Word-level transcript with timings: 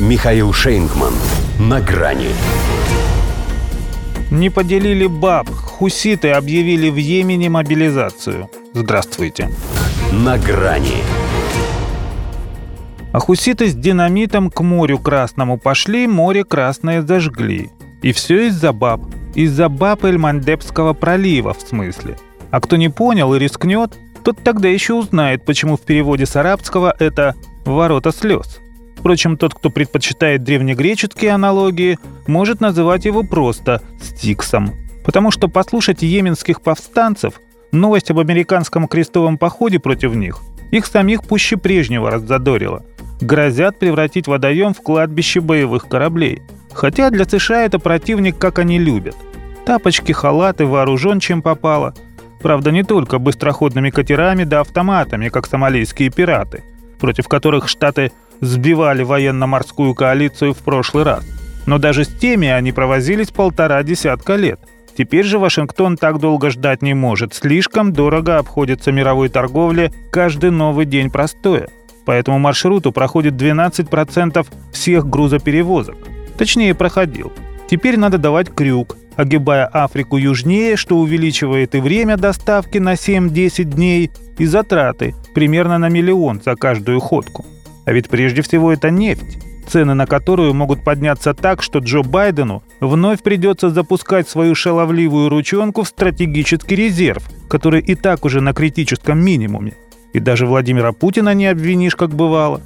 Михаил 0.00 0.52
Шейнгман. 0.52 1.14
На 1.60 1.80
грани. 1.80 2.30
Не 4.32 4.50
поделили 4.50 5.06
баб. 5.06 5.48
Хуситы 5.48 6.32
объявили 6.32 6.90
в 6.90 6.96
Йемене 6.96 7.48
мобилизацию. 7.48 8.50
Здравствуйте. 8.72 9.50
На 10.10 10.36
грани. 10.36 11.04
А 13.12 13.20
хуситы 13.20 13.68
с 13.68 13.74
динамитом 13.74 14.50
к 14.50 14.60
морю 14.64 14.98
Красному 14.98 15.58
пошли, 15.58 16.08
море 16.08 16.42
Красное 16.42 17.00
зажгли. 17.02 17.70
И 18.02 18.10
все 18.10 18.48
из-за 18.48 18.72
баб. 18.72 19.00
Из-за 19.36 19.68
баб 19.68 20.04
Эльмандепского 20.04 20.94
пролива, 20.94 21.54
в 21.54 21.60
смысле. 21.60 22.16
А 22.50 22.60
кто 22.60 22.74
не 22.74 22.88
понял 22.88 23.32
и 23.34 23.38
рискнет, 23.38 23.92
тот 24.24 24.42
тогда 24.42 24.66
еще 24.66 24.94
узнает, 24.94 25.44
почему 25.44 25.76
в 25.76 25.82
переводе 25.82 26.26
с 26.26 26.34
арабского 26.34 26.96
это 26.98 27.36
«ворота 27.64 28.10
слез». 28.10 28.58
Впрочем, 29.04 29.36
тот, 29.36 29.52
кто 29.52 29.68
предпочитает 29.68 30.44
древнегреческие 30.44 31.32
аналогии, 31.32 31.98
может 32.26 32.62
называть 32.62 33.04
его 33.04 33.22
просто 33.22 33.82
«стиксом». 34.00 34.72
Потому 35.04 35.30
что 35.30 35.48
послушать 35.48 36.00
йеменских 36.00 36.62
повстанцев 36.62 37.34
новость 37.70 38.10
об 38.10 38.18
американском 38.18 38.88
крестовом 38.88 39.36
походе 39.36 39.78
против 39.78 40.14
них 40.14 40.40
их 40.70 40.86
самих 40.86 41.22
пуще 41.24 41.58
прежнего 41.58 42.10
раззадорила. 42.10 42.82
Грозят 43.20 43.78
превратить 43.78 44.26
водоем 44.26 44.72
в 44.72 44.80
кладбище 44.80 45.42
боевых 45.42 45.86
кораблей. 45.86 46.40
Хотя 46.72 47.10
для 47.10 47.26
США 47.26 47.66
это 47.66 47.78
противник, 47.78 48.38
как 48.38 48.58
они 48.58 48.78
любят. 48.78 49.16
Тапочки, 49.66 50.12
халаты, 50.12 50.64
вооружен 50.64 51.20
чем 51.20 51.42
попало. 51.42 51.92
Правда, 52.40 52.70
не 52.70 52.84
только 52.84 53.18
быстроходными 53.18 53.90
катерами 53.90 54.44
да 54.44 54.60
автоматами, 54.60 55.28
как 55.28 55.46
сомалийские 55.46 56.08
пираты, 56.08 56.64
против 56.98 57.28
которых 57.28 57.68
Штаты 57.68 58.10
сбивали 58.40 59.02
военно-морскую 59.02 59.94
коалицию 59.94 60.54
в 60.54 60.58
прошлый 60.58 61.04
раз. 61.04 61.24
Но 61.66 61.78
даже 61.78 62.04
с 62.04 62.08
теми 62.08 62.48
они 62.48 62.72
провозились 62.72 63.30
полтора 63.30 63.82
десятка 63.82 64.36
лет. 64.36 64.60
Теперь 64.96 65.24
же 65.24 65.38
Вашингтон 65.38 65.96
так 65.96 66.18
долго 66.18 66.50
ждать 66.50 66.82
не 66.82 66.94
может. 66.94 67.34
Слишком 67.34 67.92
дорого 67.92 68.38
обходится 68.38 68.92
мировой 68.92 69.28
торговле 69.28 69.92
каждый 70.10 70.50
новый 70.50 70.86
день 70.86 71.10
простоя. 71.10 71.68
По 72.04 72.12
этому 72.12 72.38
маршруту 72.38 72.92
проходит 72.92 73.34
12% 73.34 74.46
всех 74.72 75.08
грузоперевозок. 75.08 75.96
Точнее, 76.36 76.74
проходил. 76.74 77.32
Теперь 77.68 77.98
надо 77.98 78.18
давать 78.18 78.54
крюк, 78.54 78.96
огибая 79.16 79.66
Африку 79.66 80.16
южнее, 80.16 80.76
что 80.76 80.98
увеличивает 80.98 81.74
и 81.74 81.80
время 81.80 82.16
доставки 82.16 82.78
на 82.78 82.94
7-10 82.94 83.64
дней, 83.64 84.10
и 84.38 84.46
затраты 84.46 85.14
примерно 85.34 85.78
на 85.78 85.88
миллион 85.88 86.40
за 86.44 86.56
каждую 86.56 87.00
ходку. 87.00 87.44
А 87.84 87.92
ведь 87.92 88.08
прежде 88.08 88.42
всего 88.42 88.72
это 88.72 88.90
нефть, 88.90 89.38
цены 89.68 89.94
на 89.94 90.06
которую 90.06 90.54
могут 90.54 90.84
подняться 90.84 91.34
так, 91.34 91.62
что 91.62 91.80
Джо 91.80 92.02
Байдену 92.02 92.62
вновь 92.80 93.22
придется 93.22 93.70
запускать 93.70 94.28
свою 94.28 94.54
шаловливую 94.54 95.28
ручонку 95.28 95.82
в 95.82 95.88
стратегический 95.88 96.76
резерв, 96.76 97.22
который 97.48 97.80
и 97.80 97.94
так 97.94 98.24
уже 98.24 98.40
на 98.40 98.52
критическом 98.52 99.24
минимуме. 99.24 99.74
И 100.12 100.20
даже 100.20 100.46
Владимира 100.46 100.92
Путина 100.92 101.34
не 101.34 101.46
обвинишь, 101.46 101.96
как 101.96 102.10
бывало. 102.10 102.60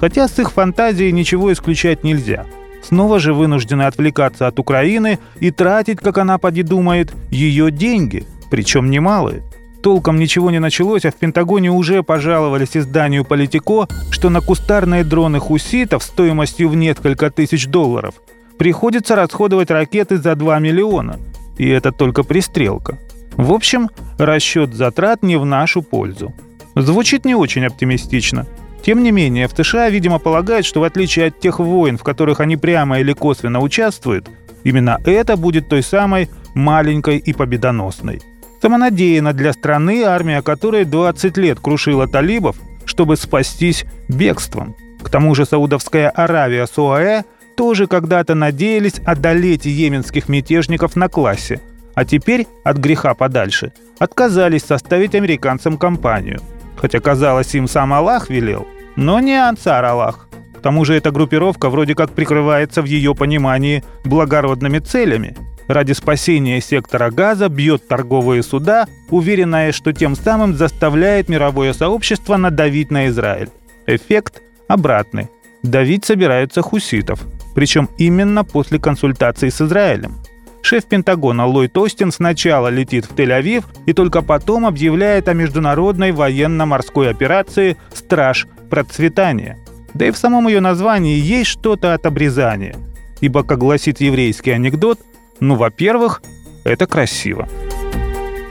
Хотя 0.00 0.26
с 0.26 0.38
их 0.38 0.52
фантазией 0.52 1.12
ничего 1.12 1.52
исключать 1.52 2.02
нельзя– 2.04 2.46
снова 2.84 3.18
же 3.18 3.32
вынуждены 3.32 3.82
отвлекаться 3.82 4.46
от 4.46 4.58
Украины 4.58 5.18
и 5.40 5.50
тратить, 5.50 5.98
как 5.98 6.18
она 6.18 6.38
поди 6.38 6.62
думает, 6.62 7.12
ее 7.30 7.70
деньги, 7.70 8.24
причем 8.50 8.90
немалые. 8.90 9.42
Толком 9.84 10.18
ничего 10.18 10.50
не 10.50 10.60
началось, 10.60 11.04
а 11.04 11.10
в 11.10 11.16
Пентагоне 11.16 11.70
уже 11.70 12.02
пожаловались 12.02 12.74
изданию 12.74 13.22
«Политико», 13.22 13.86
что 14.10 14.30
на 14.30 14.40
кустарные 14.40 15.04
дроны 15.04 15.40
хуситов 15.40 16.02
стоимостью 16.02 16.70
в 16.70 16.74
несколько 16.74 17.30
тысяч 17.30 17.66
долларов 17.66 18.14
приходится 18.56 19.14
расходовать 19.14 19.70
ракеты 19.70 20.16
за 20.16 20.36
2 20.36 20.58
миллиона. 20.58 21.18
И 21.58 21.68
это 21.68 21.92
только 21.92 22.22
пристрелка. 22.22 22.98
В 23.36 23.52
общем, 23.52 23.90
расчет 24.16 24.72
затрат 24.72 25.22
не 25.22 25.36
в 25.36 25.44
нашу 25.44 25.82
пользу. 25.82 26.32
Звучит 26.74 27.26
не 27.26 27.34
очень 27.34 27.66
оптимистично– 27.66 28.46
тем 28.84 29.02
не 29.02 29.12
менее, 29.12 29.48
в 29.48 29.52
США, 29.56 29.88
видимо, 29.88 30.18
полагают, 30.18 30.66
что 30.66 30.80
в 30.80 30.84
отличие 30.84 31.28
от 31.28 31.40
тех 31.40 31.58
войн, 31.58 31.96
в 31.96 32.02
которых 32.02 32.40
они 32.40 32.58
прямо 32.58 33.00
или 33.00 33.14
косвенно 33.14 33.60
участвуют, 33.60 34.28
именно 34.62 35.00
это 35.06 35.38
будет 35.38 35.70
той 35.70 35.82
самой 35.82 36.28
маленькой 36.54 37.16
и 37.16 37.32
победоносной. 37.32 38.20
Самонадеянно 38.64 39.34
для 39.34 39.52
страны, 39.52 40.04
армия 40.04 40.40
которой 40.40 40.86
20 40.86 41.36
лет 41.36 41.60
крушила 41.60 42.08
талибов, 42.08 42.56
чтобы 42.86 43.18
спастись 43.18 43.84
бегством. 44.08 44.74
К 45.02 45.10
тому 45.10 45.34
же 45.34 45.44
Саудовская 45.44 46.08
Аравия 46.08 46.66
с 46.66 46.78
ОАЭ 46.78 47.24
тоже 47.58 47.86
когда-то 47.86 48.34
надеялись 48.34 49.02
одолеть 49.04 49.66
йеменских 49.66 50.30
мятежников 50.30 50.96
на 50.96 51.10
классе, 51.10 51.60
а 51.94 52.06
теперь, 52.06 52.46
от 52.64 52.78
греха 52.78 53.12
подальше, 53.12 53.74
отказались 53.98 54.64
составить 54.64 55.14
американцам 55.14 55.76
компанию. 55.76 56.40
Хотя, 56.76 57.00
казалось, 57.00 57.54
им 57.54 57.68
сам 57.68 57.92
Аллах 57.92 58.30
велел 58.30 58.66
но 58.96 59.20
не 59.20 59.36
Ансар 59.36 59.84
Аллах. 59.84 60.26
К 60.56 60.60
тому 60.60 60.86
же 60.86 60.94
эта 60.94 61.10
группировка 61.10 61.68
вроде 61.68 61.94
как 61.94 62.12
прикрывается 62.12 62.80
в 62.80 62.86
ее 62.86 63.14
понимании 63.14 63.84
благородными 64.04 64.78
целями. 64.78 65.36
Ради 65.66 65.92
спасения 65.92 66.60
сектора 66.60 67.10
газа 67.10 67.48
бьет 67.48 67.88
торговые 67.88 68.42
суда, 68.42 68.86
уверенная, 69.10 69.72
что 69.72 69.92
тем 69.92 70.14
самым 70.14 70.54
заставляет 70.54 71.28
мировое 71.28 71.72
сообщество 71.72 72.36
надавить 72.36 72.90
на 72.90 73.08
Израиль. 73.08 73.48
Эффект 73.86 74.42
обратный. 74.68 75.28
Давить 75.62 76.04
собираются 76.04 76.60
хуситов. 76.60 77.20
Причем 77.54 77.88
именно 77.96 78.44
после 78.44 78.78
консультаций 78.78 79.50
с 79.50 79.60
Израилем. 79.62 80.16
Шеф 80.60 80.84
Пентагона 80.86 81.46
Ллойд 81.46 81.76
Остин 81.76 82.10
сначала 82.10 82.68
летит 82.68 83.04
в 83.04 83.14
Тель-Авив 83.14 83.64
и 83.86 83.92
только 83.92 84.22
потом 84.22 84.66
объявляет 84.66 85.28
о 85.28 85.34
международной 85.34 86.12
военно-морской 86.12 87.10
операции 87.10 87.76
«Страж 87.92 88.46
процветания». 88.70 89.58
Да 89.92 90.06
и 90.06 90.10
в 90.10 90.16
самом 90.16 90.48
ее 90.48 90.60
названии 90.60 91.18
есть 91.18 91.50
что-то 91.50 91.94
от 91.94 92.06
обрезания. 92.06 92.76
Ибо, 93.20 93.42
как 93.42 93.58
гласит 93.58 94.00
еврейский 94.00 94.50
анекдот, 94.50 94.98
ну, 95.40 95.56
во-первых, 95.56 96.22
это 96.64 96.86
красиво. 96.86 97.48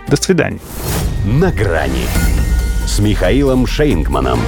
До 0.08 0.16
свидания. 0.16 0.60
На 1.26 1.52
грани 1.52 2.06
с 2.86 3.00
Михаилом 3.00 3.66
Шейнгманом. 3.66 4.40